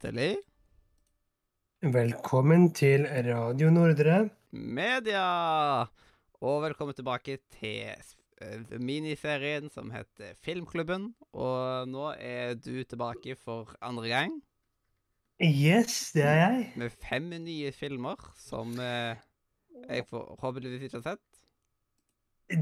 hjertelig 0.00 0.36
Velkommen 1.82 2.72
til 2.72 3.06
Radio 3.06 3.70
Nordre. 3.70 4.30
media! 4.52 5.86
Og 6.40 6.62
velkommen 6.62 6.94
tilbake 6.94 7.38
til 7.58 7.92
eh, 8.40 8.78
miniserien 8.80 9.68
som 9.70 9.90
heter 9.90 10.32
Filmklubben. 10.42 11.14
Og 11.32 11.88
nå 11.88 12.14
er 12.18 12.54
du 12.54 12.82
tilbake 12.84 13.36
for 13.36 13.74
andre 13.82 14.08
gang 14.08 14.42
Yes, 15.40 16.12
det 16.12 16.22
er 16.24 16.34
jeg. 16.34 16.72
med 16.76 16.90
fem 16.90 17.28
nye 17.28 17.72
filmer 17.72 18.16
som 18.36 18.78
eh, 18.80 19.16
jeg 19.88 20.06
forhåpentligvis 20.08 20.82
ikke 20.82 21.00
har 21.02 21.16
sett. 21.16 21.26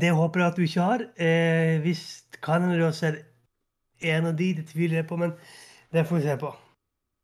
Det 0.00 0.10
håper 0.12 0.40
jeg 0.40 0.48
at 0.48 0.56
du 0.56 0.62
ikke 0.62 0.80
har. 0.80 1.08
Eh, 1.16 1.80
hvis 1.82 2.24
kan 2.42 2.62
du 2.62 2.84
har 2.84 2.92
sett 2.92 3.24
en 4.00 4.26
av 4.26 4.36
de, 4.36 4.54
det 4.54 4.66
tviler 4.68 4.96
jeg 4.96 5.06
på, 5.06 5.16
men 5.16 5.32
det 5.92 6.06
får 6.06 6.16
vi 6.16 6.22
se 6.22 6.36
på. 6.38 6.54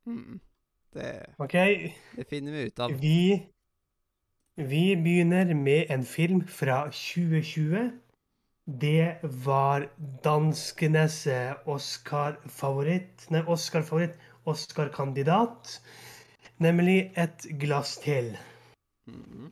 Mm. 0.07 0.41
Det, 0.95 1.27
okay. 1.39 1.91
det 2.17 2.25
finner 2.31 2.53
vi 2.53 2.63
ut 2.69 2.79
av. 2.79 2.93
Vi, 3.01 3.43
vi 4.57 4.85
begynner 4.97 5.55
med 5.55 5.91
en 5.91 6.05
film 6.05 6.47
fra 6.47 6.85
2020. 6.91 7.91
Det 8.65 9.17
var 9.45 9.89
danskenes 10.25 11.27
eh, 11.27 11.53
Oscar-favoritt 11.69 13.27
Nei, 13.31 13.43
Oscar-favoritt, 13.45 14.15
Oscar-kandidat. 14.49 15.81
Nemlig 16.63 17.13
Et 17.17 17.47
glass 17.61 17.99
til. 18.01 18.37
Mm. 19.07 19.51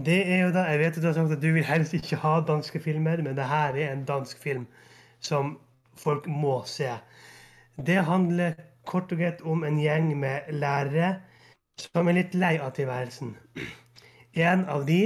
Det 0.00 0.20
er 0.32 0.46
jo 0.46 0.52
da, 0.54 0.64
Jeg 0.70 0.78
vet 0.78 0.96
at 0.96 1.02
du 1.02 1.06
har 1.06 1.14
sagt 1.18 1.32
at 1.32 1.42
du 1.42 1.52
vil 1.52 1.66
helst 1.66 1.92
ikke 1.92 2.16
ha 2.22 2.38
danske 2.40 2.80
filmer, 2.80 3.20
men 3.22 3.36
det 3.36 3.44
her 3.44 3.76
er 3.76 3.92
en 3.92 4.04
dansk 4.08 4.38
film 4.38 4.66
som 5.20 5.58
folk 5.96 6.26
må 6.26 6.62
se. 6.64 6.94
Det 7.76 8.04
handler 8.04 8.54
kort 8.86 9.12
og 9.12 9.20
greit 9.20 9.42
om 9.42 9.64
en 9.64 9.78
gjeng 9.80 10.12
med 10.18 10.48
lærere 10.52 11.14
som 11.80 12.08
er 12.08 12.18
litt 12.18 12.34
lei 12.34 12.56
av 12.60 12.74
tilværelsen. 12.76 13.34
En 14.36 14.64
av 14.68 14.84
de 14.86 15.00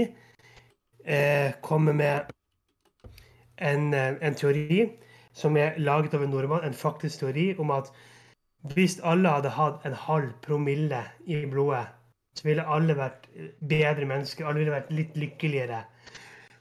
eh, 1.04 1.52
kommer 1.62 1.92
med 1.92 2.32
en, 3.58 3.94
eh, 3.94 4.16
en 4.20 4.34
teori 4.34 4.90
som 5.34 5.56
er 5.56 5.78
laget 5.78 6.14
av 6.14 6.22
en 6.22 6.30
nordmann, 6.30 6.64
en 6.64 6.74
faktisk 6.74 7.24
teori 7.24 7.54
om 7.58 7.70
at 7.74 7.90
hvis 8.74 9.00
alle 9.04 9.28
hadde 9.28 9.52
hatt 9.52 9.84
en 9.84 9.96
halv 10.06 10.30
promille 10.42 11.02
i 11.26 11.44
blodet, 11.50 11.84
så 12.34 12.48
ville 12.48 12.66
alle 12.66 12.96
vært 12.96 13.28
bedre 13.68 14.06
mennesker. 14.08 14.46
Alle 14.46 14.62
ville 14.62 14.74
vært 14.74 14.92
litt 14.94 15.18
lykkeligere. 15.20 15.84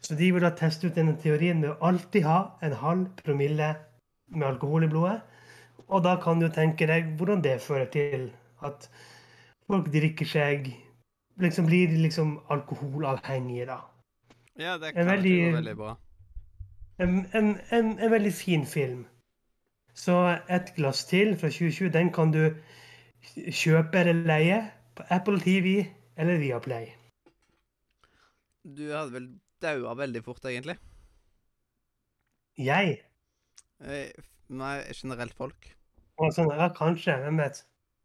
Så 0.04 0.18
de 0.20 0.32
vil 0.36 0.44
da 0.44 0.52
teste 0.58 0.90
ut 0.90 0.98
denne 0.98 1.16
teorien 1.22 1.62
med 1.62 1.72
å 1.72 1.90
alltid 1.90 2.28
ha 2.28 2.40
en 2.62 2.76
halv 2.82 3.06
promille 3.24 3.70
med 4.36 4.48
alkohol 4.48 4.84
i 4.84 4.92
blodet. 4.92 5.22
Og 5.90 6.04
da 6.04 6.16
kan 6.24 6.40
du 6.40 6.48
tenke 6.50 6.88
deg 6.88 7.14
hvordan 7.20 7.42
det 7.44 7.58
fører 7.62 7.90
til 7.92 8.32
at 8.64 8.90
folk 9.68 9.92
drikker 9.94 10.26
seg 10.26 10.74
Liksom 11.42 11.66
blir 11.66 11.90
liksom 11.98 12.36
alkoholavhengige, 12.54 13.66
da. 13.66 13.80
Ja, 14.62 14.76
det 14.78 14.92
kan 14.94 15.08
veldig- 15.08 15.54
veldig 15.56 15.72
bra. 15.80 15.96
En, 17.02 17.26
en, 17.34 17.48
en, 17.74 17.88
en 18.00 18.12
veldig 18.12 18.34
fin 18.34 18.66
film. 18.70 19.08
Så 19.96 20.40
Et 20.50 20.70
glass 20.76 21.06
til 21.10 21.34
fra 21.38 21.50
2020, 21.50 21.90
den 21.90 22.12
kan 22.14 22.32
du 22.32 22.54
kjøpe 23.50 23.98
eller 23.98 24.14
leie 24.30 24.60
på 24.96 25.04
Apple 25.10 25.40
TV 25.40 25.88
eller 26.18 26.38
Viaplay. 26.38 26.92
Du 28.64 28.84
hadde 28.94 29.14
vel 29.14 29.28
daua 29.62 29.96
veldig 29.98 30.24
fort, 30.24 30.46
egentlig. 30.46 30.78
Jeg? 32.58 33.00
Eh, 33.82 34.12
Nei, 34.54 34.76
generelt 34.94 35.34
folk. 35.34 35.72
Og 36.24 36.34
sånn, 36.36 36.52
ja, 36.56 36.70
kanskje. 36.76 37.18
Hvem 37.24 37.42
vet? 37.44 37.64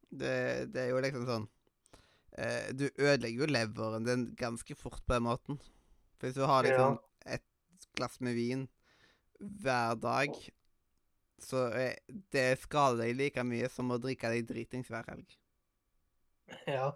Det, 0.09 0.35
det 0.73 0.87
er 0.87 0.93
jo 0.95 1.01
liksom 1.05 1.25
sånn 1.29 1.43
eh, 2.41 2.71
Du 2.73 2.87
ødelegger 2.89 3.43
jo 3.43 3.49
leveren 3.51 4.07
din 4.07 4.23
ganske 4.39 4.77
fort 4.79 5.03
på 5.05 5.15
den 5.17 5.27
måten. 5.29 5.59
For 6.19 6.29
hvis 6.29 6.39
du 6.39 6.47
har 6.49 6.67
liksom 6.67 6.99
et 7.29 7.45
glass 7.99 8.19
med 8.25 8.35
vin 8.39 8.65
hver 9.39 9.99
dag, 10.03 10.35
så 11.39 11.69
eh, 11.77 11.95
det 12.35 12.49
skader 12.65 13.05
deg 13.05 13.19
like 13.19 13.45
mye 13.47 13.69
som 13.71 13.93
å 13.95 14.01
drikke 14.03 14.33
deg 14.33 14.49
dritings 14.49 14.91
hver 14.91 15.07
helg. 15.13 15.39
Ja. 16.67 16.91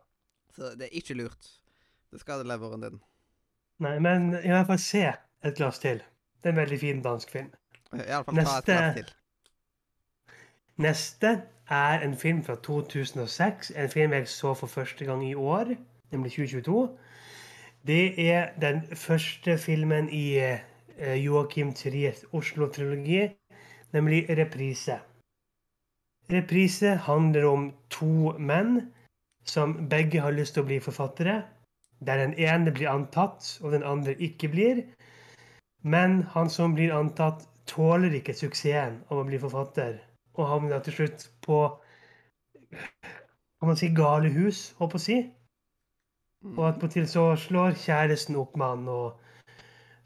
Så 0.57 0.75
det 0.79 0.89
er 0.89 0.99
ikke 0.99 1.17
lurt. 1.17 1.51
Det 2.13 2.21
skader 2.21 2.49
leveren 2.49 2.83
din. 2.83 3.01
Nei, 3.83 3.97
men 4.03 4.33
i 4.41 4.51
hvert 4.51 4.69
fall 4.69 4.81
se 4.83 5.07
et 5.07 5.59
glass 5.59 5.81
til. 5.83 6.03
Det 6.43 6.51
er 6.51 6.57
en 6.57 6.63
veldig 6.65 6.79
fin 6.81 7.03
dansk 7.05 7.31
film. 7.33 7.53
Iallfall 7.93 8.43
ta 8.43 8.59
et 8.59 8.69
glass 8.69 8.97
til. 8.99 9.13
Neste 10.83 11.43
er 11.71 12.01
en 12.03 12.17
film 12.17 12.43
fra 12.45 12.55
2006. 12.55 13.71
En 13.77 13.91
film 13.91 14.13
jeg 14.13 14.29
så 14.29 14.55
for 14.55 14.67
første 14.67 15.05
gang 15.05 15.23
i 15.29 15.35
år, 15.35 15.75
nemlig 16.11 16.31
2022. 16.31 16.99
Det 17.87 18.31
er 18.31 18.49
den 18.61 18.83
første 18.97 19.59
filmen 19.59 20.09
i 20.09 20.39
eh, 20.39 21.25
Joakim 21.25 21.73
Triers 21.75 22.25
Oslo-trilogi, 22.33 23.29
nemlig 23.93 24.27
Reprise. 24.29 24.99
Reprise 26.33 26.97
handler 26.97 27.45
om 27.45 27.73
to 27.91 28.35
menn 28.39 28.93
som 29.45 29.89
begge 29.89 30.21
har 30.21 30.35
lyst 30.35 30.55
til 30.55 30.65
å 30.65 30.71
bli 30.71 30.81
forfattere. 30.81 31.43
Der 32.07 32.27
den 32.27 32.35
ene 32.35 32.73
blir 32.75 32.91
antatt, 32.91 33.59
og 33.63 33.73
den 33.73 33.83
andre 33.83 34.15
ikke 34.15 34.49
blir. 34.49 34.87
Men 35.83 36.23
han 36.35 36.51
som 36.51 36.75
blir 36.75 36.95
antatt, 36.95 37.47
tåler 37.67 38.15
ikke 38.19 38.35
suksessen 38.35 39.05
av 39.11 39.21
å 39.23 39.27
bli 39.27 39.39
forfatter, 39.39 40.01
og 40.39 40.49
havner 40.49 40.83
til 40.85 40.97
slutt 40.99 41.27
på 41.45 41.59
kan 42.73 43.69
man 43.69 43.79
si 43.79 43.93
galehus, 43.95 44.73
holdt 44.79 44.95
på 44.95 45.01
å 45.01 45.07
si. 45.07 45.19
Og 46.57 46.65
attpåtil 46.67 47.05
så 47.07 47.29
slår 47.39 47.77
kjæresten 47.79 48.39
opp 48.41 48.57
med 48.59 48.73
han, 48.73 48.89
og 48.91 49.21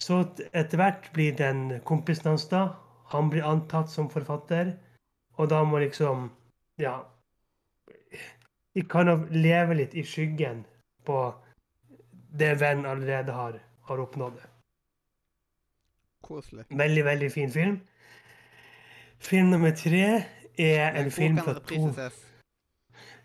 så 0.02 0.18
etter 0.52 0.76
hvert 0.76 1.08
blir 1.16 1.36
den 1.38 1.78
kompisen 1.88 2.28
hans 2.34 2.44
da, 2.50 2.66
han 3.08 3.30
blir 3.32 3.46
antatt 3.48 3.88
som 3.88 4.10
forfatter, 4.12 4.74
og 5.40 5.48
da 5.48 5.62
må 5.64 5.80
liksom, 5.80 6.28
ja, 6.82 6.98
de 8.76 8.84
kan 8.92 9.08
leve 9.32 9.78
litt 9.78 9.96
i 9.96 10.04
skyggen 10.04 10.66
på 11.08 11.22
det 12.36 12.52
venn 12.60 12.84
allerede 12.84 13.32
har, 13.32 13.56
har 13.88 14.02
oppnådd. 14.02 14.42
Koselig. 16.26 16.66
Veldig, 16.68 17.04
veldig 17.06 17.30
fin 17.32 17.52
film. 17.54 17.78
Film 19.26 19.46
nummer 19.50 19.70
tre 19.74 20.24
er 20.58 21.00
en 21.00 21.10
film 21.10 21.38
fra 21.38 21.56
to? 21.58 21.88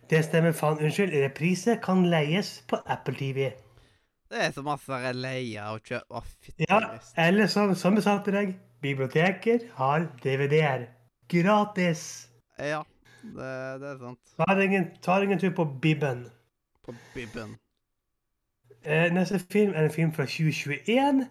Det 0.10 0.24
stemmer, 0.26 0.52
faen. 0.52 0.80
Unnskyld. 0.82 1.14
Reprise 1.24 1.78
kan 1.84 2.06
leies 2.10 2.64
på 2.68 2.80
Apple 2.86 3.16
TV. 3.16 3.52
Det 4.32 4.40
er 4.46 4.52
så 4.56 4.64
masse 4.66 4.98
der 5.04 5.14
leie 5.14 5.64
og 5.68 5.84
kjøp 5.86 6.16
Å, 6.16 6.22
fytti 6.24 6.66
Ja, 6.70 6.80
eller 7.20 7.50
som, 7.52 7.74
som 7.76 7.98
jeg 8.00 8.06
sa 8.06 8.16
til 8.24 8.38
deg, 8.38 8.54
biblioteker 8.82 9.66
har 9.78 10.08
DVD-er. 10.24 10.88
Gratis. 11.32 12.06
Ja, 12.58 12.82
det, 13.22 13.50
det 13.84 13.90
er 13.92 14.00
sant. 14.00 14.36
Tar 14.40 14.62
ingen, 14.64 14.88
tar 15.04 15.28
ingen 15.28 15.40
tur 15.40 15.52
på 15.56 15.68
Bibben. 15.84 16.26
På 16.86 16.96
Bibben. 17.14 17.58
Eh, 18.82 19.12
neste 19.14 19.40
film 19.52 19.76
er 19.76 19.86
en 19.86 19.94
film 19.94 20.16
fra 20.16 20.26
2021, 20.26 21.28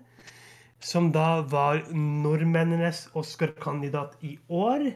som 0.81 1.13
da 1.13 1.41
var 1.41 1.83
nordmennenes 1.95 3.09
Oscar-kandidat 3.15 4.17
i 4.23 4.39
år. 4.49 4.91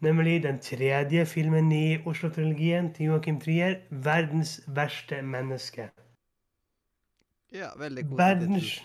Nemlig 0.00 0.42
den 0.42 0.58
tredje 0.58 1.26
filmen 1.26 1.72
i 1.72 1.98
Oslo-trilogien 2.06 2.92
til 2.94 3.06
Joakim 3.06 3.40
Trier, 3.40 3.74
'Verdens 3.90 4.60
verste 4.66 5.20
menneske'. 5.22 5.90
Ja, 7.52 7.68
veldig 7.76 8.04
god 8.08 8.16
Verdens, 8.16 8.84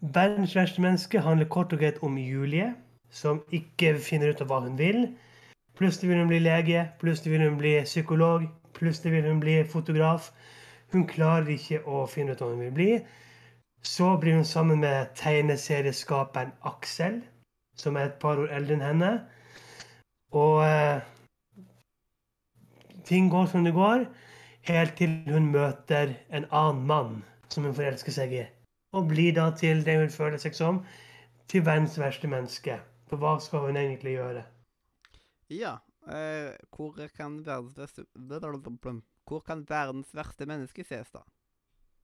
verdens 0.00 0.56
verste 0.56 0.80
menneske 0.82 1.20
handler 1.20 1.48
kort 1.48 1.72
og 1.72 1.78
greit 1.78 1.98
om 2.02 2.18
Julie, 2.18 2.74
som 3.10 3.42
ikke 3.52 3.98
finner 3.98 4.30
ut 4.30 4.40
av 4.40 4.46
hva 4.46 4.60
hun 4.60 4.78
vil. 4.78 5.08
Plutselig 5.76 6.10
vil 6.10 6.18
hun 6.18 6.28
bli 6.28 6.38
lege, 6.38 6.88
plutselig 7.00 7.32
vil 7.32 7.48
hun 7.48 7.58
bli 7.58 7.80
psykolog, 7.84 8.46
plutselig 8.74 9.12
vil 9.12 9.28
hun 9.28 9.40
bli 9.40 9.64
fotograf. 9.64 10.32
Hun 10.92 11.06
klarer 11.06 11.48
ikke 11.48 11.82
å 11.84 12.06
finne 12.06 12.32
ut 12.32 12.40
hva 12.40 12.52
hun 12.52 12.60
vil 12.60 12.72
bli. 12.72 12.90
Så 13.84 14.16
blir 14.20 14.34
hun 14.38 14.44
sammen 14.48 14.80
med 14.80 15.12
tegneserieskaperen 15.18 16.52
Aksel, 16.64 17.20
som 17.76 17.96
er 17.96 18.08
et 18.08 18.20
par 18.22 18.40
år 18.40 18.52
eldre 18.56 18.78
enn 18.78 18.86
henne. 18.86 19.10
Og 20.32 20.62
eh, 20.64 21.04
ting 23.04 23.28
går 23.30 23.46
som 23.52 23.66
det 23.66 23.74
går, 23.76 24.06
helt 24.70 24.96
til 24.96 25.20
hun 25.28 25.50
møter 25.52 26.16
en 26.32 26.48
annen 26.50 26.86
mann 26.88 27.14
som 27.52 27.68
hun 27.68 27.76
forelsker 27.76 28.16
seg 28.16 28.32
i. 28.32 28.44
Og 28.96 29.10
blir 29.10 29.34
da 29.36 29.50
til 29.58 29.84
det 29.84 29.98
hun 30.00 30.12
føler 30.12 30.40
seg 30.40 30.56
som, 30.56 30.80
til 31.50 31.66
verdens 31.66 31.98
verste 32.00 32.30
menneske. 32.30 32.80
For 33.10 33.20
hva 33.20 33.36
skal 33.42 33.66
hun 33.68 33.76
egentlig 33.76 34.16
gjøre? 34.16 34.46
Ja. 35.52 35.76
Eh, 36.08 36.52
hvor 36.76 36.96
kan 37.16 37.38
verdens 37.46 38.00
Hvor 39.24 39.40
kan 39.40 39.64
verdens 39.68 40.14
verste 40.14 40.46
menneske 40.46 40.84
ses, 40.84 41.10
da? 41.10 41.22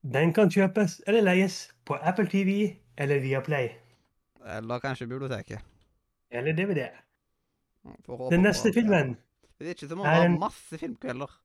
Den 0.02 0.32
kan 0.32 0.50
kjøpes 0.50 1.00
eller 1.06 1.26
leies 1.26 1.62
på 1.84 1.96
Apple 2.00 2.28
TV 2.28 2.76
eller 2.98 3.20
Viaplay. 3.20 3.68
Eller 4.56 4.78
kanskje 4.80 5.06
biblioteket. 5.06 5.60
Eller 6.30 6.52
DVD. 6.52 6.88
Den 8.30 8.42
neste 8.42 8.72
filmen 8.72 9.16
filmen 9.16 9.16
er 9.60 9.74
ikke 9.74 9.88
så 9.88 9.96
må 9.96 10.04
vi 10.08 10.38
masse 10.40 10.78
filmkvelder. 10.80 11.36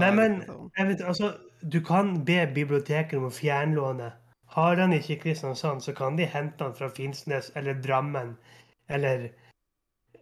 Nei, 0.00 0.10
men 0.14 0.40
vet, 0.88 1.02
altså, 1.02 1.32
du 1.62 1.80
kan 1.84 2.24
be 2.26 2.38
biblioteket 2.54 3.18
om 3.18 3.28
å 3.28 3.34
fjernlåne. 3.34 4.12
Har 4.56 4.78
han 4.78 4.94
ikke 4.94 5.16
i 5.16 5.20
Kristiansand, 5.24 5.82
så 5.82 5.94
kan 5.94 6.18
de 6.18 6.26
hente 6.30 6.64
han 6.64 6.74
fra 6.74 6.88
Finnsnes 6.94 7.50
eller 7.58 7.78
Drammen 7.82 8.36
eller 8.88 9.28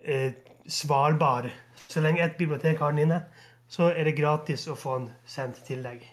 eh, 0.00 0.32
Svalbard. 0.68 1.50
Så 1.88 2.00
lenge 2.00 2.24
et 2.24 2.36
bibliotek 2.40 2.80
har 2.80 2.92
den 2.92 3.04
inne, 3.06 3.20
så 3.68 3.90
er 3.92 4.08
det 4.08 4.16
gratis 4.16 4.66
å 4.68 4.76
få 4.76 4.98
den 4.98 5.10
sendt 5.28 5.60
til 5.68 5.84
deg. 5.84 6.04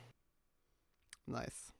Nice. 1.31 1.71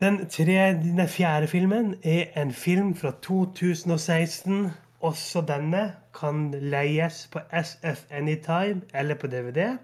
Den, 0.00 0.28
tredje, 0.30 0.74
den 0.82 1.08
fjerde 1.08 1.46
filmen 1.50 1.94
er 2.04 2.42
en 2.42 2.52
film 2.52 2.94
fra 2.94 3.10
2016. 3.22 4.68
Også 5.00 5.40
denne 5.48 5.96
kan 6.20 6.50
leies 6.50 7.28
på 7.32 7.38
SF 7.62 8.04
Anytime 8.10 8.82
eller 8.94 9.14
på 9.14 9.26
DVD. 9.26 9.78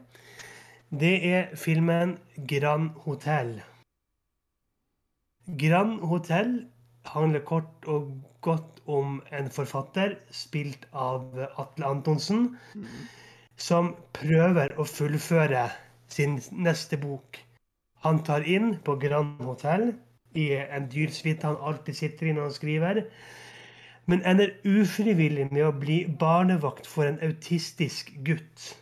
Det 0.91 1.27
er 1.35 1.57
filmen 1.57 2.19
Grand 2.49 2.91
Hotel. 3.07 3.63
Grand 5.61 6.01
Hotel 6.01 6.67
handler 7.07 7.41
kort 7.45 7.85
og 7.87 8.23
godt 8.41 8.83
om 8.87 9.23
en 9.39 9.51
forfatter, 9.51 10.15
spilt 10.31 10.89
av 10.93 11.39
Atle 11.59 11.87
Antonsen, 11.87 12.57
Mhm. 12.75 12.87
som 13.57 13.97
prøver 14.13 14.69
å 14.79 14.85
fullføre 14.85 15.69
sin 16.09 16.41
neste 16.53 16.97
bok. 16.97 17.39
Han 18.05 18.21
tar 18.25 18.45
inn 18.45 18.77
på 18.85 18.99
Grand 19.01 19.41
Hotel 19.43 19.95
i 20.37 20.51
en 20.57 20.89
dyr 20.93 21.13
suite 21.15 21.47
han 21.47 21.57
alltid 21.57 21.97
sitter 21.97 22.29
i 22.29 22.33
når 22.37 22.49
han 22.49 22.57
skriver, 22.57 23.03
men 24.11 24.25
ender 24.29 24.53
ufrivillig 24.69 25.47
med 25.53 25.65
å 25.65 25.73
bli 25.73 26.03
barnevakt 26.21 26.89
for 26.91 27.09
en 27.09 27.21
autistisk 27.25 28.13
gutt. 28.27 28.75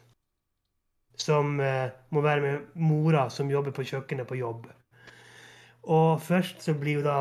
Som 1.22 1.60
eh, 1.62 1.92
må 2.10 2.22
være 2.24 2.42
med 2.42 2.80
mora 2.82 3.28
som 3.30 3.50
jobber 3.50 3.74
på 3.76 3.84
kjøkkenet 3.86 4.26
på 4.26 4.40
jobb. 4.40 4.66
Og 5.82 6.22
først 6.22 6.64
så 6.64 6.74
blir 6.78 6.98
jo 6.98 7.06
da 7.06 7.18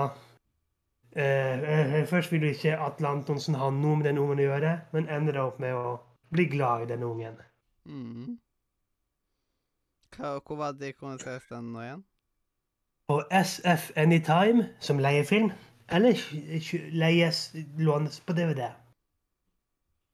eh, 1.14 1.62
eh, 1.62 1.98
Først 2.10 2.32
vil 2.34 2.48
jo 2.48 2.54
ikke 2.56 2.78
Atle 2.82 3.10
Antonsen 3.10 3.58
ha 3.62 3.70
noe 3.74 4.00
med 4.00 4.10
den 4.10 4.22
ungen 4.22 4.42
å 4.42 4.48
gjøre, 4.48 4.78
men 4.96 5.10
ender 5.10 5.38
da 5.38 5.46
opp 5.52 5.62
med 5.62 5.78
å 5.78 6.00
bli 6.34 6.48
glad 6.50 6.88
i 6.88 6.94
den 6.96 7.06
ungen. 7.06 7.38
Mhm. 7.86 8.40
Hva, 10.16 10.40
hvor 10.40 10.56
var 10.56 10.72
det 10.72 10.82
de 10.82 10.94
kunne 10.94 11.20
ses 11.20 11.44
den 11.50 11.74
nå 11.74 11.82
igjen? 11.82 12.06
på 13.12 13.22
SF 13.44 13.92
Anytime 13.96 14.70
som 14.80 15.00
leiefilm, 15.00 15.52
eller 15.90 16.14
leies, 16.92 17.56
lånes 17.78 18.20
på 18.20 18.34
DVD. 18.34 18.70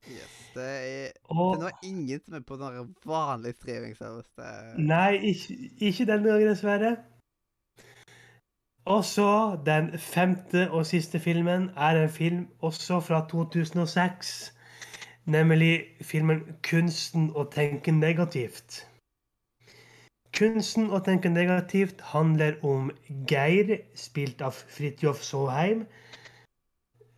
Yes, 0.09 0.51
det 0.55 0.63
er 0.63 1.11
det 1.59 1.67
er 1.67 1.77
ingen 1.83 2.21
som 2.25 2.43
på 2.43 2.57
noen 2.57 2.95
vanlig 3.05 3.53
streamingservice. 3.59 4.31
Er 4.41 4.73
Nei, 4.77 5.19
ikke, 5.29 5.57
ikke 5.77 6.07
denne 6.09 6.31
gangen, 6.31 6.49
dessverre. 6.49 6.95
Og 8.85 9.05
så 9.05 9.59
den 9.65 9.99
femte 9.99 10.71
og 10.71 10.85
siste 10.85 11.19
filmen 11.19 11.69
er 11.77 12.03
en 12.03 12.09
film 12.09 12.47
også 12.59 12.99
fra 12.99 13.27
2006. 13.29 14.53
Nemlig 15.25 15.83
filmen 16.01 16.41
'Kunsten 16.63 17.31
å 17.35 17.43
tenke 17.51 17.91
negativt'. 17.91 18.87
'Kunsten 20.37 20.91
å 20.93 20.99
tenke 21.01 21.29
negativt' 21.33 22.01
handler 22.13 22.59
om 22.61 22.91
Geir, 23.29 23.71
spilt 23.97 24.41
av 24.45 24.53
Fridtjof 24.73 25.23
Saaheim. 25.25 25.79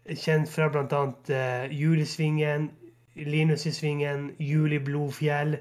Kjent 0.08 0.48
fra 0.48 0.70
bl.a. 0.72 1.02
Uh, 1.28 1.66
Julesvingen, 1.76 2.70
Linus 3.16 3.66
i 3.68 3.74
Svingen, 3.76 4.30
Juli 4.40 4.80
Blodfjell, 4.80 5.58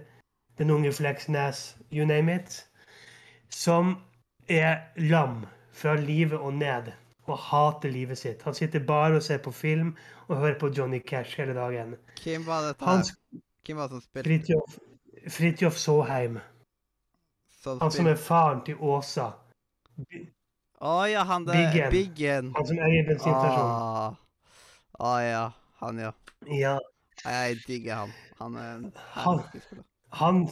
Den 0.59 0.71
unge 0.71 0.93
Fleksnes, 0.93 1.77
you 1.91 2.07
name 2.07 2.35
it. 2.35 2.69
Som 3.51 3.97
er 4.49 4.79
lam 4.97 5.47
fra 5.73 5.95
livet 5.95 6.39
og 6.39 6.55
ned 6.55 6.93
og 7.27 7.39
hater 7.39 7.91
livet 7.91 8.19
sitt. 8.19 8.43
Han 8.43 8.55
sitter 8.55 8.85
bare 8.87 9.19
og 9.19 9.23
ser 9.23 9.39
på 9.43 9.51
film 9.51 9.97
og 10.29 10.37
hører 10.37 10.59
på 10.59 10.71
Johnny 10.79 10.99
Cash 10.99 11.41
hele 11.41 11.55
dagen. 11.55 11.97
Hvem 12.23 12.47
var 12.47 12.69
dette? 12.69 12.85
Hans 12.85 13.13
Hvem 13.67 13.77
var 13.77 13.91
det 13.91 13.99
som 13.99 14.07
spilte 14.07 14.29
Fridtjof 14.29 14.79
Fridtjof 15.29 15.77
Saaheim. 15.77 16.39
Som 17.63 17.81
Han 17.81 17.91
som 17.93 18.07
er 18.07 18.19
faren 18.21 18.65
til 18.67 18.79
Åsa. 18.81 19.33
Å 20.79 20.95
ja, 21.11 21.25
han 21.27 21.47
der 21.49 21.59
Biggen. 21.59 21.91
Biggen. 21.91 22.51
Han 22.55 22.67
som 22.69 22.79
eier 22.87 23.07
bensinstasjonen. 23.09 23.73
Ah. 23.75 24.15
ah, 24.99 25.21
ja, 25.25 25.45
han 25.83 25.99
ja. 25.99 26.13
Ja. 26.47 26.77
Jeg 27.25 27.59
digger 27.67 28.05
han. 28.05 28.13
Han 28.39 28.57
er 28.57 28.69
en 28.77 28.93
Han- 29.17 29.43
Han, 30.11 30.47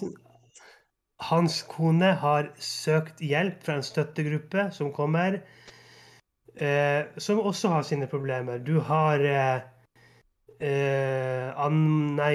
hans 1.30 1.62
kone 1.62 2.10
har 2.20 2.50
søkt 2.60 3.22
hjelp 3.24 3.62
fra 3.64 3.78
en 3.78 3.86
støttegruppe 3.86 4.66
som 4.74 4.90
kommer, 4.92 5.38
eh, 6.56 7.06
som 7.16 7.40
også 7.40 7.70
har 7.72 7.86
sine 7.88 8.06
problemer. 8.10 8.58
Du 8.58 8.80
har 8.80 9.20
eh, 9.24 9.60
eh, 10.60 11.54
Ann... 11.56 12.16
Nei 12.18 12.34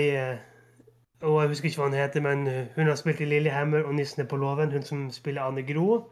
eh, 1.21 1.27
å, 1.27 1.41
Jeg 1.41 1.53
husker 1.53 1.69
ikke 1.69 1.81
hva 1.81 1.89
hun 1.89 1.99
heter, 1.99 2.25
men 2.25 2.47
hun 2.75 2.87
har 2.87 2.97
spilt 2.99 3.21
i 3.21 3.29
Lillehammer 3.29 3.85
og 3.85 3.95
'Nissen 3.95 4.23
er 4.23 4.27
på 4.27 4.39
låven'. 4.41 4.73
Hun 4.73 4.83
som 4.83 5.11
spiller 5.11 5.41
Anne 5.41 5.63
Gro. 5.63 6.11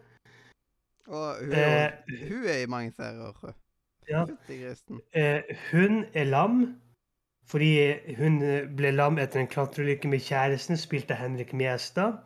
Og 1.07 1.35
hun 1.41 1.51
er, 1.51 1.91
Eh, 2.07 2.29
hun 2.29 2.45
er 2.45 2.63
i 2.63 2.65
mange 2.65 2.91
serier. 2.91 3.53
Ja. 4.09 4.25
Eh, 5.13 5.41
hun 5.71 6.05
er 6.13 6.23
lam 6.23 6.81
fordi 7.49 7.93
hun 8.17 8.41
eh, 8.41 8.67
ble 8.77 8.91
lam 8.91 9.17
etter 9.17 9.41
en 9.41 9.47
klatreulykke 9.49 10.07
med 10.07 10.21
kjæresten, 10.21 10.77
spilt 10.77 11.11
av 11.11 11.17
Henrik 11.17 11.53
Mjestad. 11.53 12.19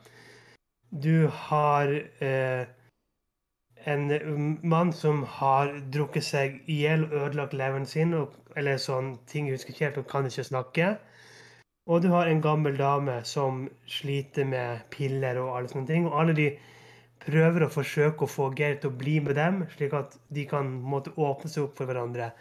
Du 1.04 1.28
har 1.28 1.88
eh, 2.20 2.66
en 3.86 4.12
mm, 4.12 4.60
mann 4.64 4.92
som 4.94 5.24
har 5.24 5.72
drukket 5.94 6.24
seg 6.28 6.60
i 6.68 6.82
hjel 6.84 7.08
og 7.08 7.16
ødelagt 7.22 7.54
leveren 7.54 7.88
sin, 7.88 8.14
og, 8.14 8.36
eller 8.56 8.78
sånn 8.78 9.16
ting 9.28 9.48
hun 9.48 9.60
ikke 9.60 9.80
helt 9.80 10.02
og 10.04 10.08
kan 10.12 10.28
ikke 10.28 10.48
snakke. 10.52 10.94
Og 11.86 12.04
du 12.04 12.08
har 12.14 12.30
en 12.32 12.42
gammel 12.42 12.78
dame 12.80 13.18
som 13.28 13.66
sliter 13.92 14.48
med 14.48 14.86
piller 14.94 15.40
og 15.42 15.58
alle 15.58 15.72
sånne 15.72 15.90
ting. 15.90 16.08
Og 16.08 16.16
alle 16.22 16.36
de 16.38 16.48
prøver 17.24 17.66
å 17.66 17.72
forsøke 17.72 18.24
å 18.24 18.32
få 18.32 18.50
Geir 18.56 18.80
til 18.80 18.92
å 18.92 18.98
bli 19.00 19.18
med 19.24 19.36
dem, 19.40 19.64
slik 19.76 19.96
at 19.98 20.16
de 20.36 20.46
kan 20.48 20.70
måtte 20.84 21.14
åpne 21.20 21.52
seg 21.52 21.68
opp 21.68 21.78
for 21.80 21.90
hverandre. 21.90 22.32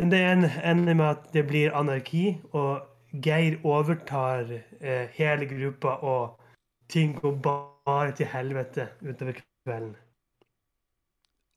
Men 0.00 0.12
det 0.12 0.20
ender 0.24 0.96
med 0.96 1.06
at 1.08 1.26
det 1.32 1.46
blir 1.48 1.74
anarki, 1.76 2.40
og 2.52 2.88
Geir 3.24 3.58
overtar 3.68 4.48
eh, 4.80 5.08
hele 5.18 5.48
gruppa, 5.48 5.98
og 6.00 6.40
ting 6.92 7.14
går 7.20 7.36
bare 7.44 8.12
til 8.16 8.28
helvete 8.32 8.88
utover 9.04 9.36
kvelden. 9.40 9.94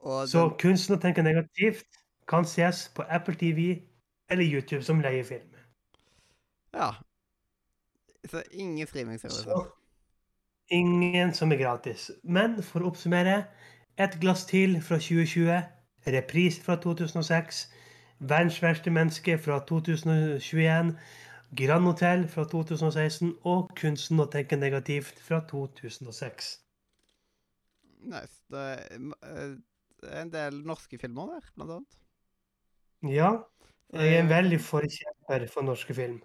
Og 0.05 0.27
Så 0.29 0.43
den, 0.49 0.57
kunsten 0.61 0.95
å 0.95 1.01
tenke 1.01 1.23
negativt 1.25 2.01
kan 2.29 2.45
ses 2.45 2.85
på 2.95 3.07
Apple 3.09 3.35
TV 3.39 3.79
eller 4.29 4.45
YouTube 4.45 4.83
som 4.83 5.01
leiefilm. 5.01 5.54
Ja. 6.75 6.91
Så 8.29 8.43
ingen 8.51 8.87
streamingservice. 8.87 9.49
Ingen 10.69 11.33
som 11.33 11.51
er 11.51 11.61
gratis. 11.61 12.11
Men 12.23 12.63
for 12.63 12.81
å 12.81 12.91
oppsummere 12.93 13.45
Et 13.95 14.17
glass 14.19 14.41
til 14.45 14.81
fra 14.83 14.97
2020, 14.99 15.61
Reprise 16.07 16.63
fra 16.63 16.75
2006, 16.75 17.61
Verdens 18.19 18.57
verste 18.63 18.91
menneske 18.91 19.37
fra 19.39 19.61
2021, 19.67 20.97
Grand 21.55 21.85
Hotel 21.87 22.27
fra 22.27 22.43
2016 22.43 23.37
og 23.47 23.71
Kunsten 23.79 24.19
å 24.19 24.27
tenke 24.31 24.59
negativt 24.59 25.21
fra 25.23 25.39
2006. 25.47 26.49
Nice. 28.03 28.43
Det 28.51 28.59
er, 28.59 28.99
eh, 29.23 29.55
en 30.21 30.33
del 30.33 30.61
norske 30.67 30.99
filmer 30.99 31.25
der, 31.25 31.49
blant 31.55 31.71
annet. 31.71 31.97
Ja, 33.15 33.31
jeg 33.93 34.13
er 34.13 34.19
en 34.19 34.25
Eh, 34.25 34.29
veldig 34.29 34.61
forkjemper 34.61 35.47
for 35.53 35.61
norske 35.61 35.93
film. 35.93 36.21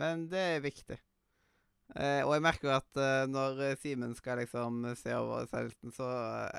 Men 0.00 0.28
det 0.30 0.42
er 0.56 0.60
viktig. 0.64 0.98
Eh, 1.98 2.20
og 2.22 2.36
jeg 2.36 2.42
merker 2.44 2.68
jo 2.68 2.74
at 2.76 2.98
eh, 3.02 3.24
når 3.26 3.62
eh, 3.66 3.78
Simen 3.82 4.12
skal 4.14 4.38
liksom 4.38 4.84
se 4.94 5.14
over 5.18 5.48
seg 5.50 5.66
listen, 5.66 5.90
så 5.96 6.06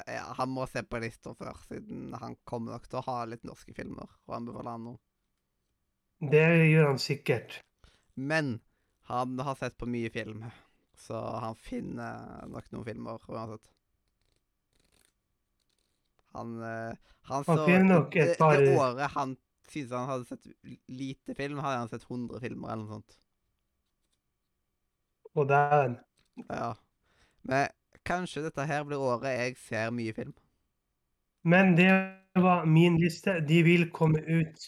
eh, 0.03 0.17
ja, 0.17 0.25
han 0.35 0.51
må 0.51 0.65
se 0.67 0.83
på 0.83 0.99
lista 0.99 1.31
før, 1.39 1.55
siden 1.69 2.11
han 2.19 2.35
kommer 2.43 2.75
nok 2.75 2.89
til 2.91 2.99
å 2.99 3.05
ha 3.07 3.15
litt 3.31 3.45
norske 3.47 3.71
filmer 3.77 4.11
å 4.27 4.35
anbefale 4.35 4.73
han 4.75 4.89
nå. 4.89 4.95
Det 6.33 6.43
gjør 6.67 6.89
han 6.91 6.99
sikkert. 7.01 7.61
Men 8.19 8.57
han 9.07 9.39
har 9.39 9.55
sett 9.55 9.77
på 9.79 9.87
mye 9.89 10.11
film, 10.13 10.43
så 10.99 11.21
han 11.45 11.55
finner 11.55 12.43
nok 12.51 12.67
noen 12.75 12.89
filmer 12.91 13.23
uansett. 13.31 13.71
Han, 16.35 16.57
eh, 16.63 16.99
han 17.31 17.43
Han 17.47 17.57
så 17.57 17.65
finner 17.65 17.87
nok 17.87 18.15
et 18.15 18.33
det, 18.33 18.37
par- 18.39 18.59
det 18.59 18.75
året 18.75 19.15
han 19.15 19.37
syntes 19.71 19.95
han 19.95 20.09
hadde 20.09 20.27
sett 20.29 20.47
lite 20.91 21.35
film, 21.37 21.59
hadde 21.63 21.83
han 21.83 21.91
sett 21.91 22.07
100 22.09 22.41
filmer 22.43 22.73
eller 22.73 22.85
noe 22.85 22.99
sånt. 22.99 23.17
Og 25.35 25.47
der. 25.49 25.95
Ja. 26.49 26.73
Men 27.47 27.67
kanskje 28.07 28.43
dette 28.45 28.65
her 28.67 28.83
blir 28.87 29.01
året 29.01 29.31
jeg 29.31 29.57
ser 29.61 29.93
mye 29.95 30.13
film. 30.13 30.33
Men 31.43 31.75
det 31.77 31.91
var 32.35 32.65
min 32.65 32.99
liste. 33.01 33.39
De 33.47 33.63
vil 33.63 33.89
komme 33.91 34.21
ut 34.27 34.67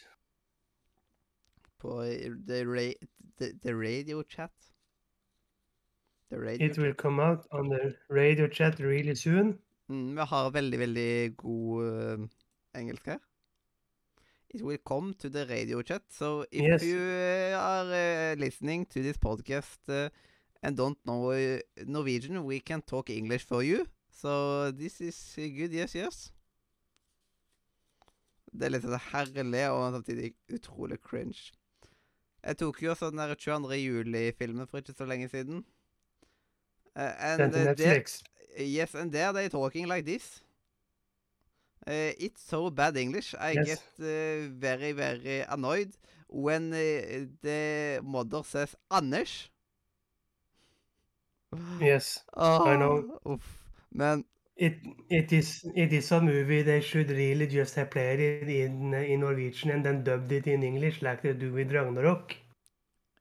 på 1.83 1.99
the, 2.47 2.63
ra 2.65 2.93
the, 3.37 3.53
the 3.61 3.73
radio 3.75 4.23
chat. 4.23 4.53
The 6.29 6.39
radio 6.39 6.65
It 6.65 6.77
will 6.77 6.93
come 6.93 7.19
out 7.19 7.45
on 7.51 7.69
the 7.69 7.93
radio 8.09 8.47
chat 8.47 8.79
really 8.79 9.15
soon. 9.15 9.59
Mm, 9.89 10.15
vi 10.15 10.21
har 10.21 10.51
veldig, 10.51 10.79
veldig 10.79 11.37
god 11.37 11.83
uh, 11.83 12.27
engelsk 12.75 13.05
her. 13.05 13.19
It 14.53 14.61
will 14.61 14.77
come 14.77 15.13
to 15.15 15.29
the 15.29 15.45
radio 15.47 15.81
chat. 15.81 16.03
So 16.09 16.45
if 16.51 16.61
Yes. 16.61 16.83
you 16.83 16.99
uh, 16.99 17.57
are 17.57 17.89
uh, 17.89 18.35
listening 18.37 18.85
to 18.87 19.01
this 19.01 19.17
podcast 19.17 19.79
uh, 19.89 20.09
and 20.61 20.77
don't 20.77 20.97
know 21.05 21.33
Norwegian, 21.85 22.43
we 22.45 22.59
can 22.59 22.81
talk 22.81 23.09
English 23.09 23.45
for 23.45 23.63
you. 23.63 23.87
So 24.11 24.71
this 24.71 25.01
is 25.01 25.17
good, 25.35 25.73
yes, 25.73 25.95
yes. 25.95 26.31
Det 28.53 28.67
er 28.67 28.73
litt 28.75 28.83
sånn 28.85 28.99
herlig 29.09 29.63
og 29.73 29.95
samtidig 29.95 30.33
utrolig 30.53 30.99
cringe. 31.01 31.49
Jeg 32.43 32.57
tok 32.59 32.81
jo 32.83 32.91
også 32.93 33.09
den 33.09 33.17
der 33.23 33.33
22. 33.33 33.79
juli-filmen 33.81 34.67
for 34.69 34.77
ikke 34.83 34.93
så 34.93 35.07
lenge 35.09 35.29
siden. 35.31 35.63
Uh, 36.95 37.13
and 37.17 37.41
uh, 37.55 37.73
there- 37.73 38.03
Yes, 38.59 38.93
and 38.93 39.09
there 39.11 39.33
they 39.33 39.49
talking 39.49 39.87
like 39.89 40.05
this. 40.05 40.43
Uh, 41.85 42.13
it's 42.17 42.41
so 42.41 42.69
bad 42.69 42.95
English. 42.97 43.35
I 43.39 43.55
Yes. 43.55 43.67
get 43.69 43.83
uh, 43.99 44.47
very, 44.57 44.93
very 44.93 45.41
annoyed 45.41 45.97
when 46.27 46.71
uh, 46.73 47.25
the 47.41 47.99
mother 48.03 48.43
says 48.43 48.75
Anders. 48.89 49.49
Yes. 51.79 52.25
oh, 52.35 52.65
I 52.65 52.75
know. 52.77 53.19
Uff. 53.25 53.63
Men 53.91 54.25
It 54.55 54.79
it 55.11 55.31
is 55.31 55.63
it 55.75 55.93
is 55.93 56.11
a 56.11 56.19
movie 56.19 56.63
they 56.63 56.81
should 56.81 57.11
really 57.11 57.45
just 57.45 57.75
have 57.75 57.91
played 57.91 58.19
it 58.19 58.49
in 58.49 58.91
in 58.95 59.19
Norwegian 59.19 59.69
and 59.69 59.85
then 59.85 60.03
dubbed 60.03 60.31
it 60.31 60.47
in 60.47 60.63
English 60.63 61.03
like 61.03 61.21
they 61.21 61.33
do 61.33 61.53
with 61.53 61.71
Ragnarok. 61.71 62.35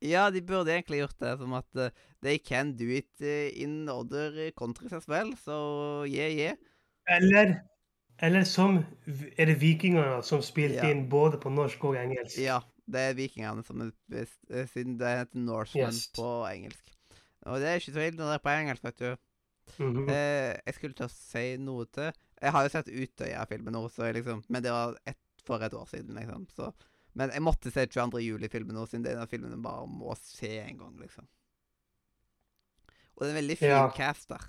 ja, 0.00 0.31
de 0.31 0.42
burde 0.42 0.73
egentlig 0.73 0.99
gjort 1.02 1.19
det 1.23 1.37
som 1.38 1.52
at 1.54 1.76
uh, 1.78 1.88
they 2.23 2.38
can 2.38 2.73
do 2.76 2.88
it 2.90 3.21
in 3.54 3.88
other 3.88 4.50
countries 4.59 4.92
as 4.92 5.07
well. 5.09 5.33
So 5.37 6.04
yeah, 6.04 6.31
yeah. 6.33 6.57
Eller 7.07 7.62
eller 8.23 8.45
som 8.49 8.79
er 9.37 9.49
det 9.50 9.59
vikingene 9.61 10.23
som 10.25 10.41
spilte 10.47 10.79
Ja. 10.85 10.91
inn 10.95 11.09
både 11.11 11.41
på 11.43 11.50
norsk 11.52 11.83
og 11.91 11.97
engelsk? 11.99 12.38
Ja, 12.38 12.61
det 12.91 13.00
er 13.11 13.14
vikingene 13.19 13.64
som 13.67 13.81
er 13.83 13.91
eh, 14.14 14.67
siden 14.71 14.97
det 15.00 15.11
heter 15.19 15.38
Norseman 15.43 15.91
Yes. 15.93 16.07
på 16.17 16.29
engelsk. 16.49 16.93
Og 17.47 17.59
det 17.61 17.69
er 17.69 17.81
ikke 17.81 17.93
så 17.97 18.05
ille 18.07 18.17
når 18.21 18.31
det 18.31 18.38
er 18.38 18.45
på 18.47 18.55
engelsk, 18.55 18.85
vet 18.85 18.99
du. 19.02 19.17
Mhm. 19.79 20.09
Eh, 20.11 20.55
jeg 20.67 20.75
skulle 20.75 20.95
til 20.95 21.07
å 21.07 21.11
si 21.14 21.57
noe 21.57 21.85
til 21.87 22.12
Jeg 22.43 22.50
har 22.50 22.64
jo 22.64 22.69
sett 22.73 22.88
Utøya-filmen 22.91 23.73
nå, 23.73 23.85
så 23.95 24.09
liksom 24.12 24.41
Men 24.50 24.62
det 24.64 24.73
var 24.75 24.97
et, 25.07 25.17
for 25.47 25.62
et 25.62 25.73
år 25.73 25.87
siden, 25.87 26.14
liksom. 26.19 26.47
Så, 26.50 26.73
men 27.14 27.31
jeg 27.31 27.43
måtte 27.43 27.71
se 27.71 27.87
22. 27.87 28.19
juli-filmen 28.25 28.75
nå, 28.75 28.87
siden 28.91 29.05
det 29.05 29.12
er 29.12 29.21
den 29.21 29.29
filmen 29.31 29.50
jeg 29.55 29.62
bare 29.62 29.87
må 29.87 30.14
se 30.19 30.50
en 30.61 30.79
gang, 30.79 30.97
liksom. 30.99 31.26
Og 33.17 33.23
det 33.23 33.29
er 33.29 33.35
en 33.37 33.41
veldig 33.43 33.59
fin 33.59 33.69
Ja. 33.71 33.88
cast 33.95 34.29
der. 34.29 34.43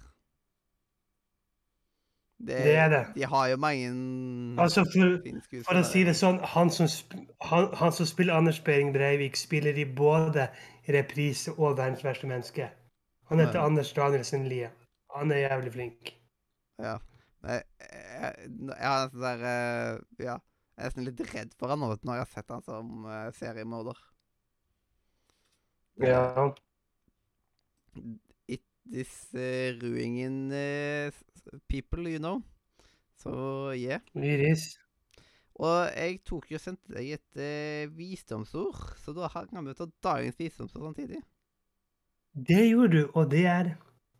Det 2.47 2.75
er 2.75 2.89
det. 2.91 3.01
De 3.15 3.25
har 3.25 3.47
jo 3.47 3.57
mange 3.57 3.89
Altså, 4.61 4.83
for, 4.93 5.17
for 5.63 5.79
å 5.79 5.83
si 5.87 6.03
det 6.03 6.15
sånn, 6.19 6.41
han 6.53 6.71
som, 6.73 6.89
han, 7.47 7.69
han 7.79 7.93
som 7.95 8.07
spiller 8.09 8.35
Anders 8.35 8.59
Behring 8.65 8.91
Breivik, 8.95 9.37
spiller 9.39 9.77
i 9.79 9.85
både 9.87 10.49
reprise 10.91 11.53
og 11.55 11.77
Verdens 11.77 12.03
verste 12.03 12.27
menneske. 12.27 12.67
Han 13.31 13.39
heter 13.39 13.61
Ja. 13.61 13.65
Anders 13.65 13.93
Danielsen 13.95 14.47
Lie. 14.51 14.71
Han 15.15 15.31
er 15.31 15.45
jævlig 15.45 15.73
flink. 15.73 16.15
Ja. 16.83 16.97
Jeg, 17.43 17.63
jeg, 17.79 18.49
jeg 18.79 19.09
der 19.13 19.47
eh, 19.53 19.99
Ja. 20.25 20.37
Jeg 20.73 20.81
er 20.81 20.89
nesten 20.89 21.05
litt 21.05 21.19
redd 21.29 21.51
for 21.59 21.69
han 21.69 21.83
nå 21.83 21.91
når 22.01 22.15
jeg 22.17 22.23
har 22.23 22.29
sett 22.31 22.49
han 22.49 22.63
som 22.65 23.03
uh, 23.05 23.27
seriemorder. 23.37 23.99
Ja. 26.01 26.47
It 28.49 28.65
is 28.89 29.13
uh, 29.37 29.77
ruingen 29.83 30.47
uh, 30.49 31.13
people, 31.69 32.07
you 32.07 32.19
know. 32.19 32.41
Så 33.17 33.31
yeah. 33.77 33.99
Iris. 34.15 34.79
Og 35.55 35.91
jeg 35.95 36.19
tok 36.25 36.51
jo 36.51 36.57
sendte 36.57 36.95
deg 36.95 37.13
et 37.13 37.41
eh, 37.41 37.91
visdomsord, 37.93 38.79
så 38.97 39.13
da 39.13 39.29
har 39.29 39.47
vi 39.53 39.75
ta 39.77 39.85
dagens 40.03 40.39
visdomsord 40.39 40.87
samtidig. 40.89 41.21
Det 42.33 42.69
gjorde 42.69 42.97
du, 42.97 43.11
og 43.13 43.31
det 43.31 43.45
er 43.45 43.75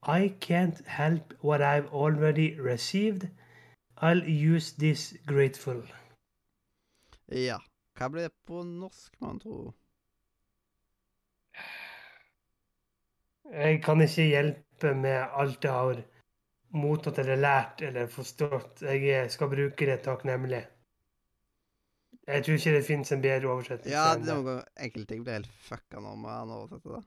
I 0.06 0.30
can't 0.46 0.84
help 0.88 1.34
what 1.42 1.62
I've 1.62 1.90
already 1.90 2.54
received. 2.60 3.28
I'll 3.98 4.24
use 4.28 4.76
this 4.78 5.14
grateful. 5.26 5.82
Ja. 7.32 7.58
Hva 7.98 8.10
blir 8.10 8.28
det 8.28 8.34
på 8.46 8.64
norsk, 8.64 9.22
man 9.22 9.40
tror? 9.40 9.74
Jeg 13.54 13.84
kan 13.84 14.02
ikke 14.02 14.26
hjelpe 14.28 14.94
med 14.98 15.28
alt 15.38 15.64
jeg 15.64 15.72
har 15.72 16.02
mottatt 16.74 17.20
eller 17.22 17.40
lært 17.40 17.82
eller 17.86 18.10
forstått. 18.12 18.84
Jeg 18.88 19.32
skal 19.34 19.52
bruke 19.52 19.88
det 19.90 20.00
takknemlig. 20.06 20.64
Jeg 22.24 22.46
tror 22.46 22.56
ikke 22.60 22.76
det 22.78 22.86
finnes 22.88 23.12
en 23.12 23.24
bedre 23.24 23.52
oversettelse. 23.52 23.92
Ja, 23.94 24.14
noen 24.16 24.62
enkelte 24.80 25.12
ting 25.12 25.26
blir 25.26 25.42
helt 25.42 25.56
fucka 25.68 26.00
nå 26.02 26.14
med 26.22 26.32
han 26.32 26.54
oversetter 26.56 26.98
det. 26.98 27.04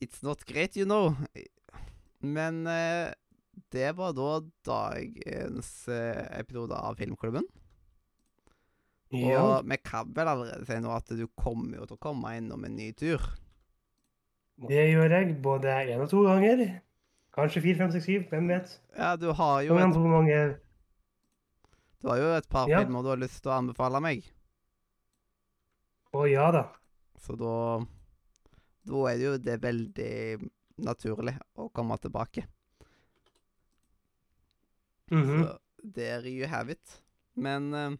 It's 0.00 0.22
not 0.24 0.46
great, 0.48 0.76
you 0.80 0.86
know. 0.88 1.12
Men 2.24 2.66
eh, 2.66 3.12
det 3.72 3.90
var 3.98 4.14
da 4.16 4.30
dagens 4.64 5.88
eh, 5.92 6.22
episode 6.40 6.76
av 6.76 6.96
Filmklubben. 6.96 7.44
Ja, 9.10 9.42
Og 9.42 9.68
vi 9.68 9.76
kan 9.82 10.12
vel 10.14 10.30
allerede 10.30 10.64
si 10.68 10.78
nå 10.80 10.92
at 10.94 11.08
du 11.18 11.26
kommer 11.36 11.80
jo 11.80 11.86
til 11.90 11.98
å 11.98 12.02
komme 12.08 12.32
innom 12.38 12.64
en 12.64 12.76
ny 12.78 12.92
tur. 12.96 13.20
Det 14.68 14.90
gjør 14.92 15.10
jeg 15.16 15.36
både 15.42 15.72
én 15.88 16.00
og 16.02 16.10
to 16.10 16.22
ganger. 16.26 16.80
Kanskje 17.34 17.62
fire, 17.62 17.78
fem, 17.78 17.92
seks, 17.94 18.04
syv. 18.04 18.26
Hvem 18.28 18.48
vet? 18.50 18.74
Ja, 18.96 19.14
du 19.16 19.30
har 19.32 19.60
jo 19.62 19.78
et, 19.78 19.96
mange 19.96 20.40
du 22.00 22.08
har 22.08 22.16
jo 22.16 22.28
et 22.36 22.48
par 22.48 22.68
Ja. 22.68 22.80
filmer 22.80 23.02
du 23.02 23.08
har 23.08 23.20
lyst 23.20 23.42
til 23.42 23.52
å 23.52 23.58
anbefale 23.60 24.00
meg. 24.00 24.24
Å 26.12 26.24
ja 26.28 26.50
da. 26.50 26.64
Så 27.20 27.36
da 27.38 27.84
Da 28.88 29.02
er 29.10 29.18
det 29.18 29.24
jo 29.26 29.36
det 29.38 29.60
veldig 29.62 30.50
naturlig 30.80 31.34
å 31.60 31.68
komme 31.72 31.98
tilbake. 32.00 32.46
Mhm. 35.10 35.44
Så 35.44 35.58
there 35.94 36.28
you 36.28 36.46
have 36.46 36.70
it. 36.72 37.02
Men 37.36 37.74
uh, 37.74 37.96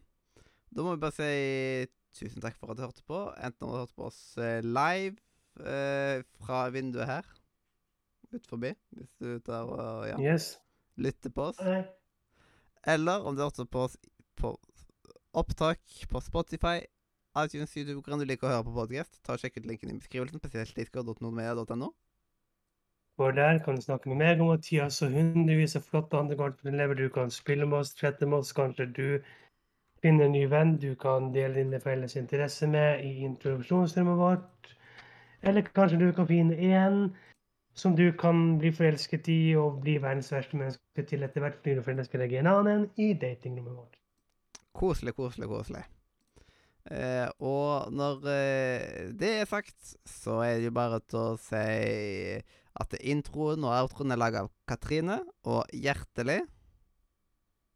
da 0.73 0.83
må 0.83 0.95
vi 0.95 1.01
bare 1.01 1.15
si 1.15 1.87
tusen 2.17 2.41
takk 2.41 2.57
for 2.57 2.71
at 2.71 2.77
du 2.77 2.83
hørte 2.83 3.03
på. 3.07 3.21
Enten 3.37 3.59
du 3.61 3.71
har 3.71 3.85
hørt 3.85 3.95
på 3.95 4.07
oss 4.09 4.37
eh, 4.37 4.61
live 4.61 5.15
eh, 5.59 6.23
fra 6.41 6.69
vinduet 6.73 7.07
her 7.09 7.27
ut 8.31 8.47
forbi, 8.47 8.71
hvis 8.95 9.11
du 9.19 9.39
tar 9.43 9.67
og 9.67 10.07
ja, 10.07 10.15
Yes. 10.19 10.53
lytter 10.97 11.29
på 11.35 11.49
oss. 11.51 11.59
Nei. 11.59 11.81
Eller 12.87 13.25
om 13.27 13.35
du 13.35 13.41
hørte 13.43 13.65
på 13.65 13.83
oss 13.89 13.97
på 14.39 14.53
opptak 15.33 15.81
på 16.09 16.19
Spotify, 16.23 16.79
iTunes, 17.37 17.75
YouTube, 17.77 18.01
hvordan 18.01 18.19
du 18.19 18.25
liker 18.25 18.47
å 18.47 18.53
høre 18.53 18.63
på 18.67 18.73
podcast. 18.75 19.19
Ta 19.23 19.35
og 19.35 19.39
Sjekk 19.43 19.59
ut 19.61 19.67
linken 19.67 19.91
i 19.91 19.99
beskrivelsen, 19.99 20.39
spesielt 20.39 20.75
discord.nordmedia.no. 20.75 21.91
Og 23.21 23.35
der 23.35 23.59
kan 23.63 23.75
du 23.75 23.81
snakke 23.83 24.09
med 24.09 24.17
meg 24.17 24.41
om 24.41 24.49
Mathias 24.49 25.01
og 25.05 25.11
hundrevis 25.13 25.75
av 25.77 25.83
flotte 25.85 26.17
andre 26.17 26.53
elever 26.71 26.95
du 26.97 27.09
kan 27.13 27.29
spille 27.31 27.67
med 27.67 27.83
oss, 27.83 27.93
trette 27.93 28.25
med 28.25 28.39
oss. 28.39 28.53
Kanskje 28.57 28.87
du 28.87 29.07
finner 30.01 30.25
en 30.25 30.31
ny 30.33 30.45
venn 30.49 30.77
du 30.81 30.95
kan 30.95 31.29
dele 31.35 31.59
dine 31.61 31.79
felles 31.83 32.15
interesser 32.17 32.67
med 32.71 33.03
i 33.05 33.19
introduksjonsrommet 33.27 34.17
vårt. 34.17 34.71
Eller 35.41 35.65
kanskje 35.75 35.99
du 36.01 36.11
kan 36.15 36.27
finne 36.29 36.57
en 36.75 37.15
som 37.73 37.95
du 37.95 38.11
kan 38.19 38.57
bli 38.59 38.71
forelsket 38.75 39.29
i 39.31 39.55
og 39.55 39.79
bli 39.85 39.95
verdens 40.03 40.31
verste 40.33 40.59
menneske 40.59 41.05
til 41.07 41.23
etter 41.23 41.43
hvert 41.43 41.61
blir 41.63 41.79
du 41.79 41.85
forelsket 41.85 42.21
deg 42.25 42.35
i 42.35 42.41
en 42.41 42.51
annen 42.51 42.85
i 42.99 43.13
datingrommet 43.17 43.77
vårt. 43.77 43.97
Koselig, 44.75 45.15
koselig, 45.15 45.49
koselig. 45.51 45.83
Eh, 46.91 47.27
og 47.39 47.93
når 47.93 48.25
eh, 48.31 49.11
det 49.17 49.35
er 49.41 49.49
sagt, 49.49 49.93
så 50.07 50.41
er 50.43 50.57
det 50.59 50.69
jo 50.69 50.75
bare 50.75 50.99
til 51.05 51.19
å 51.21 51.39
si 51.39 52.39
at 52.81 52.95
introen 52.99 53.67
og 53.67 53.75
outroen 53.75 54.15
er 54.15 54.19
laga 54.19 54.45
av 54.45 54.51
Katrine, 54.69 55.19
og 55.45 55.67
hjertelig 55.75 56.41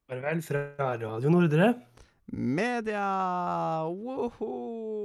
Farvel 0.06 0.42
fra 0.46 0.60
Radio 0.78 1.32
Nordre. 1.34 1.72
Media! 2.30 3.06
Woho! 3.90 5.05